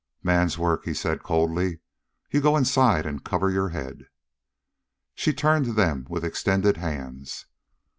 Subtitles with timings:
[0.23, 1.77] "Man's work," he said coldly.
[2.31, 4.07] "You go inside and cover your head."
[5.13, 7.45] She turned to them with extended hands.